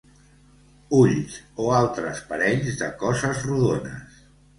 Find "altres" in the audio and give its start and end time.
1.79-2.21